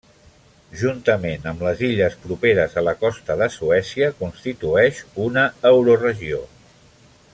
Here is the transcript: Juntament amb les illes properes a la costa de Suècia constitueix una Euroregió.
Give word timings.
Juntament 0.83 1.43
amb 1.51 1.59
les 1.65 1.83
illes 1.89 2.15
properes 2.23 2.73
a 2.81 2.83
la 2.87 2.95
costa 3.03 3.35
de 3.43 3.49
Suècia 3.57 4.11
constitueix 4.23 5.03
una 5.27 5.45
Euroregió. 5.75 6.41